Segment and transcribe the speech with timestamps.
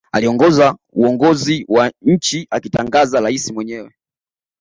[0.11, 3.93] Aliongoza uongozi wa nchi akitangaza rais mwenyewe